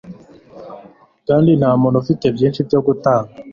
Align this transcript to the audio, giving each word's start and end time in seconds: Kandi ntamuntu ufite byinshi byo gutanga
Kandi 1.27 1.51
ntamuntu 1.59 1.97
ufite 2.03 2.25
byinshi 2.35 2.59
byo 2.67 2.79
gutanga 2.85 3.31